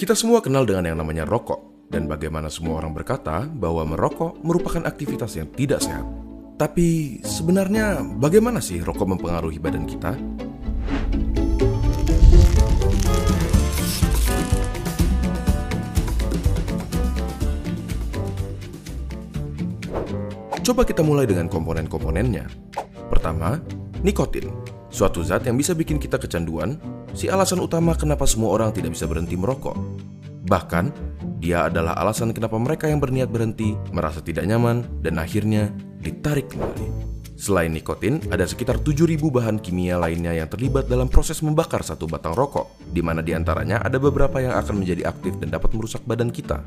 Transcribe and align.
Kita 0.00 0.16
semua 0.16 0.40
kenal 0.40 0.64
dengan 0.64 0.88
yang 0.88 0.96
namanya 0.96 1.28
rokok, 1.28 1.84
dan 1.92 2.08
bagaimana 2.08 2.48
semua 2.48 2.80
orang 2.80 2.96
berkata 2.96 3.44
bahwa 3.44 3.84
merokok 3.84 4.40
merupakan 4.40 4.80
aktivitas 4.88 5.36
yang 5.36 5.52
tidak 5.52 5.84
sehat. 5.84 6.08
Tapi 6.56 7.20
sebenarnya 7.20 8.00
bagaimana 8.16 8.64
sih 8.64 8.80
rokok 8.80 9.04
mempengaruhi 9.04 9.60
badan 9.60 9.84
kita? 9.84 10.16
Coba 20.64 20.88
kita 20.88 21.04
mulai 21.04 21.28
dengan 21.28 21.44
komponen-komponennya. 21.52 22.48
Pertama, 23.12 23.60
nikotin. 24.00 24.79
Suatu 24.90 25.22
zat 25.22 25.46
yang 25.46 25.54
bisa 25.54 25.70
bikin 25.70 26.02
kita 26.02 26.18
kecanduan, 26.18 26.74
si 27.14 27.30
alasan 27.30 27.62
utama 27.62 27.94
kenapa 27.94 28.26
semua 28.26 28.50
orang 28.58 28.74
tidak 28.74 28.98
bisa 28.98 29.06
berhenti 29.06 29.38
merokok. 29.38 29.78
Bahkan, 30.50 30.84
dia 31.38 31.70
adalah 31.70 31.94
alasan 31.94 32.34
kenapa 32.34 32.58
mereka 32.58 32.90
yang 32.90 32.98
berniat 32.98 33.30
berhenti 33.30 33.78
merasa 33.94 34.18
tidak 34.18 34.50
nyaman 34.50 34.82
dan 34.98 35.22
akhirnya 35.22 35.70
ditarik 36.02 36.50
kembali. 36.50 37.10
Selain 37.40 37.72
nikotin, 37.72 38.20
ada 38.28 38.44
sekitar 38.44 38.84
7.000 38.84 39.16
bahan 39.32 39.56
kimia 39.64 39.96
lainnya 39.96 40.36
yang 40.36 40.50
terlibat 40.50 40.92
dalam 40.92 41.08
proses 41.08 41.40
membakar 41.40 41.80
satu 41.80 42.04
batang 42.04 42.36
rokok, 42.36 42.84
di 42.92 43.00
mana 43.00 43.24
di 43.24 43.32
antaranya 43.32 43.80
ada 43.80 43.96
beberapa 43.96 44.44
yang 44.44 44.52
akan 44.58 44.84
menjadi 44.84 45.08
aktif 45.08 45.40
dan 45.40 45.48
dapat 45.48 45.72
merusak 45.72 46.04
badan 46.04 46.28
kita. 46.28 46.60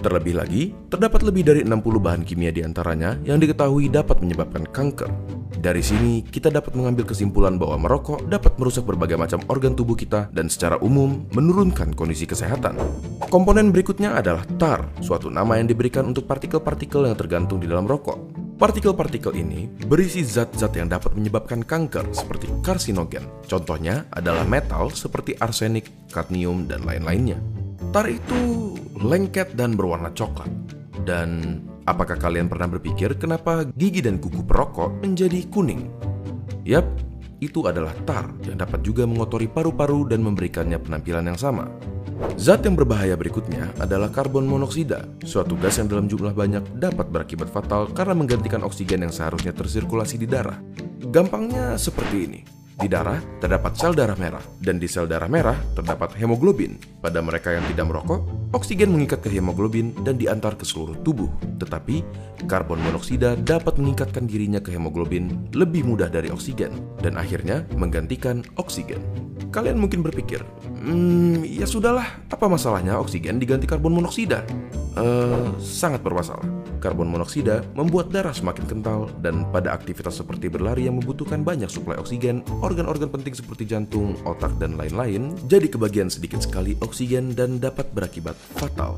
Terlebih 0.00 0.32
lagi, 0.32 0.72
terdapat 0.88 1.20
lebih 1.28 1.44
dari 1.44 1.60
60 1.60 2.00
bahan 2.00 2.24
kimia 2.24 2.48
di 2.48 2.64
antaranya 2.64 3.20
yang 3.20 3.36
diketahui 3.36 3.92
dapat 3.92 4.24
menyebabkan 4.24 4.64
kanker. 4.64 5.12
Dari 5.60 5.84
sini, 5.84 6.24
kita 6.24 6.48
dapat 6.48 6.72
mengambil 6.72 7.04
kesimpulan 7.04 7.60
bahwa 7.60 7.84
merokok 7.84 8.24
dapat 8.24 8.56
merusak 8.56 8.88
berbagai 8.88 9.20
macam 9.20 9.44
organ 9.52 9.76
tubuh 9.76 9.92
kita 9.92 10.32
dan 10.32 10.48
secara 10.48 10.80
umum 10.80 11.28
menurunkan 11.36 11.92
kondisi 11.92 12.24
kesehatan. 12.24 12.80
Komponen 13.28 13.68
berikutnya 13.68 14.16
adalah 14.16 14.40
tar, 14.56 14.88
suatu 15.04 15.28
nama 15.28 15.60
yang 15.60 15.68
diberikan 15.68 16.08
untuk 16.08 16.24
partikel-partikel 16.24 17.04
yang 17.04 17.16
tergantung 17.20 17.60
di 17.60 17.68
dalam 17.68 17.84
rokok. 17.84 18.40
Partikel-partikel 18.56 19.36
ini 19.36 19.68
berisi 19.84 20.24
zat-zat 20.24 20.80
yang 20.80 20.88
dapat 20.88 21.12
menyebabkan 21.12 21.60
kanker 21.60 22.08
seperti 22.16 22.48
karsinogen. 22.64 23.28
Contohnya 23.44 24.08
adalah 24.16 24.48
metal 24.48 24.88
seperti 24.96 25.36
arsenik, 25.36 26.08
kadmium, 26.08 26.64
dan 26.64 26.88
lain-lainnya. 26.88 27.59
Tar 27.90 28.06
itu 28.06 28.78
lengket 29.02 29.58
dan 29.58 29.74
berwarna 29.74 30.14
coklat. 30.14 30.46
Dan 31.02 31.58
apakah 31.90 32.14
kalian 32.14 32.46
pernah 32.46 32.70
berpikir 32.70 33.18
kenapa 33.18 33.66
gigi 33.74 33.98
dan 33.98 34.22
kuku 34.22 34.46
perokok 34.46 35.02
menjadi 35.02 35.42
kuning? 35.50 35.90
Yap, 36.62 36.86
itu 37.42 37.66
adalah 37.66 37.90
tar 38.06 38.30
yang 38.46 38.62
dapat 38.62 38.86
juga 38.86 39.10
mengotori 39.10 39.50
paru-paru 39.50 40.06
dan 40.06 40.22
memberikannya 40.22 40.78
penampilan 40.78 41.34
yang 41.34 41.40
sama. 41.40 41.66
Zat 42.38 42.62
yang 42.62 42.78
berbahaya 42.78 43.18
berikutnya 43.18 43.74
adalah 43.82 44.06
karbon 44.14 44.46
monoksida, 44.46 45.10
suatu 45.26 45.58
gas 45.58 45.82
yang 45.82 45.90
dalam 45.90 46.06
jumlah 46.06 46.30
banyak 46.30 46.62
dapat 46.78 47.10
berakibat 47.10 47.50
fatal 47.50 47.90
karena 47.90 48.14
menggantikan 48.14 48.62
oksigen 48.62 49.02
yang 49.02 49.10
seharusnya 49.10 49.50
tersirkulasi 49.50 50.14
di 50.14 50.30
darah. 50.30 50.62
Gampangnya 51.10 51.74
seperti 51.74 52.16
ini. 52.22 52.59
Di 52.80 52.88
darah 52.88 53.20
terdapat 53.44 53.76
sel 53.76 53.92
darah 53.92 54.16
merah, 54.16 54.40
dan 54.56 54.80
di 54.80 54.88
sel 54.88 55.04
darah 55.04 55.28
merah 55.28 55.52
terdapat 55.76 56.16
hemoglobin. 56.16 56.80
Pada 57.04 57.20
mereka 57.20 57.52
yang 57.52 57.60
tidak 57.68 57.92
merokok, 57.92 58.24
oksigen 58.56 58.96
mengikat 58.96 59.20
ke 59.20 59.28
hemoglobin 59.28 59.92
dan 60.00 60.16
diantar 60.16 60.56
ke 60.56 60.64
seluruh 60.64 60.96
tubuh. 61.04 61.28
Tetapi, 61.60 62.00
karbon 62.48 62.80
monoksida 62.80 63.36
dapat 63.36 63.76
mengikatkan 63.76 64.24
dirinya 64.24 64.64
ke 64.64 64.72
hemoglobin 64.72 65.52
lebih 65.52 65.84
mudah 65.84 66.08
dari 66.08 66.32
oksigen, 66.32 66.72
dan 67.04 67.20
akhirnya 67.20 67.68
menggantikan 67.76 68.40
oksigen. 68.56 69.04
Kalian 69.52 69.76
mungkin 69.76 70.00
berpikir, 70.00 70.40
hmm, 70.80 71.29
ya 71.60 71.68
sudahlah, 71.68 72.08
apa 72.32 72.48
masalahnya 72.48 72.96
oksigen 72.96 73.36
diganti 73.36 73.68
karbon 73.68 73.92
monoksida? 73.92 74.48
Uh, 74.96 75.52
sangat 75.60 76.00
bermasalah. 76.00 76.42
Karbon 76.80 77.12
monoksida 77.12 77.60
membuat 77.76 78.08
darah 78.08 78.32
semakin 78.32 78.64
kental 78.64 79.12
dan 79.20 79.44
pada 79.52 79.76
aktivitas 79.76 80.16
seperti 80.16 80.48
berlari 80.48 80.88
yang 80.88 80.96
membutuhkan 80.96 81.44
banyak 81.44 81.68
suplai 81.68 82.00
oksigen, 82.00 82.40
organ-organ 82.64 83.12
penting 83.12 83.36
seperti 83.36 83.68
jantung, 83.68 84.16
otak, 84.24 84.56
dan 84.56 84.80
lain-lain 84.80 85.36
jadi 85.44 85.68
kebagian 85.68 86.08
sedikit 86.08 86.40
sekali 86.40 86.80
oksigen 86.80 87.36
dan 87.36 87.60
dapat 87.60 87.92
berakibat 87.92 88.40
fatal. 88.56 88.96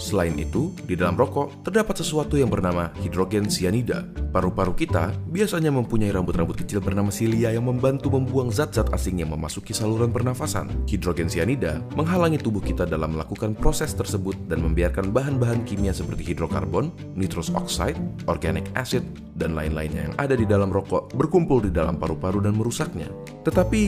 Selain 0.00 0.32
itu, 0.40 0.72
di 0.88 0.96
dalam 0.96 1.20
rokok 1.20 1.68
terdapat 1.68 2.00
sesuatu 2.00 2.40
yang 2.40 2.48
bernama 2.48 2.88
hidrogen 3.04 3.44
cyanida. 3.52 4.08
Paru-paru 4.28 4.76
kita 4.76 5.16
biasanya 5.32 5.72
mempunyai 5.72 6.12
rambut-rambut 6.12 6.60
kecil 6.60 6.84
bernama 6.84 7.08
silia 7.08 7.48
yang 7.48 7.64
membantu 7.64 8.12
membuang 8.12 8.52
zat-zat 8.52 8.92
asing 8.92 9.24
yang 9.24 9.32
memasuki 9.32 9.72
saluran 9.72 10.12
pernafasan. 10.12 10.68
Hidrogen 10.84 11.32
cyanida 11.32 11.80
menghalangi 11.96 12.36
tubuh 12.36 12.60
kita 12.60 12.84
dalam 12.84 13.16
melakukan 13.16 13.56
proses 13.56 13.96
tersebut 13.96 14.36
dan 14.44 14.60
membiarkan 14.60 15.16
bahan-bahan 15.16 15.64
kimia 15.64 15.96
seperti 15.96 16.36
hidrokarbon, 16.36 16.92
nitrous 17.16 17.48
oxide, 17.56 17.96
organic 18.28 18.68
acid, 18.76 19.00
dan 19.32 19.56
lain-lainnya 19.56 20.12
yang 20.12 20.14
ada 20.20 20.36
di 20.36 20.44
dalam 20.44 20.68
rokok 20.68 21.14
berkumpul 21.16 21.64
di 21.64 21.72
dalam 21.72 21.96
paru-paru 21.96 22.44
dan 22.44 22.52
merusaknya. 22.58 23.08
Tetapi, 23.48 23.82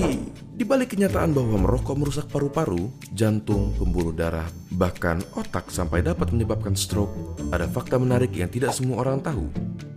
di 0.57 0.65
balik 0.65 0.97
kenyataan 0.97 1.37
bahwa 1.37 1.69
merokok 1.69 1.97
merusak 2.01 2.27
paru-paru, 2.33 2.89
jantung, 3.13 3.77
pembuluh 3.77 4.17
darah, 4.17 4.49
bahkan 4.73 5.21
otak 5.37 5.69
sampai 5.69 6.01
dapat 6.01 6.33
menyebabkan 6.33 6.73
stroke, 6.73 7.13
ada 7.53 7.69
fakta 7.69 8.01
menarik 8.01 8.33
yang 8.33 8.49
tidak 8.49 8.73
semua 8.73 9.05
orang 9.05 9.21
tahu. 9.21 9.51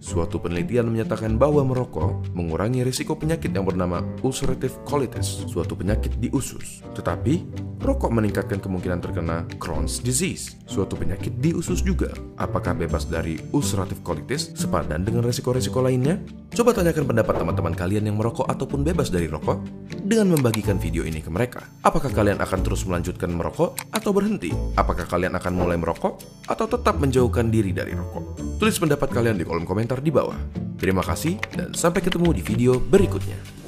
Suatu 0.04 0.36
penelitian 0.36 0.92
menyatakan 0.92 1.40
bahwa 1.40 1.64
merokok 1.64 2.36
mengurangi 2.36 2.84
risiko 2.84 3.16
penyakit 3.16 3.56
yang 3.56 3.64
bernama 3.64 4.04
ulcerative 4.20 4.76
colitis, 4.84 5.48
suatu 5.48 5.80
penyakit 5.80 6.20
di 6.20 6.28
usus. 6.36 6.84
Tetapi, 6.92 7.40
rokok 7.80 8.12
meningkatkan 8.12 8.60
kemungkinan 8.60 9.00
terkena 9.00 9.48
Crohn's 9.64 10.04
disease, 10.04 10.60
suatu 10.68 11.00
penyakit 11.00 11.40
di 11.40 11.56
usus 11.56 11.80
juga. 11.80 12.12
Apakah 12.36 12.76
bebas 12.76 13.08
dari 13.08 13.40
ulcerative 13.56 14.04
colitis 14.04 14.52
sepadan 14.60 15.08
dengan 15.08 15.24
risiko-risiko 15.24 15.80
lainnya? 15.80 16.20
Coba 16.52 16.76
tanyakan 16.76 17.08
pendapat 17.08 17.40
teman-teman 17.40 17.72
kalian 17.72 18.04
yang 18.04 18.20
merokok 18.20 18.52
ataupun 18.52 18.84
bebas 18.84 19.08
dari 19.08 19.32
rokok 19.32 19.64
dengan 20.04 20.36
membagikan 20.36 20.76
video 20.76 21.08
ini 21.08 21.24
ke 21.24 21.32
mereka. 21.32 21.64
Apakah 21.80 22.12
kalian 22.12 22.44
akan 22.44 22.60
terus 22.60 22.84
melanjutkan 22.84 23.32
merokok 23.32 23.80
atau 23.90 24.12
berhenti? 24.12 24.52
Apakah 24.76 25.08
kalian 25.08 25.34
akan 25.40 25.54
mulai 25.56 25.80
merokok 25.80 26.20
atau 26.46 26.66
tetap 26.68 27.00
menjauhkan 27.00 27.48
diri 27.48 27.72
dari 27.72 27.96
rokok? 27.96 28.60
Tulis 28.60 28.76
pendapat 28.76 29.10
kalian 29.10 29.40
di 29.40 29.48
kolom 29.48 29.64
komentar 29.64 30.04
di 30.04 30.12
bawah. 30.12 30.38
Terima 30.76 31.00
kasih 31.00 31.40
dan 31.56 31.72
sampai 31.72 32.04
ketemu 32.04 32.36
di 32.36 32.44
video 32.44 32.76
berikutnya. 32.76 33.63